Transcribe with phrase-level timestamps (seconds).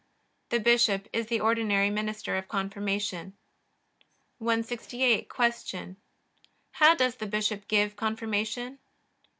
[0.49, 3.37] The bishop is the ordinary minister of Confirmation.
[4.39, 5.29] 168.
[5.29, 5.95] Q.
[6.71, 8.79] How does the bishop give Confirmation?